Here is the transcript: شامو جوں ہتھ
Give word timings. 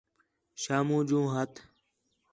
شامو 0.61 0.99
جوں 1.07 1.25
ہتھ 1.33 1.57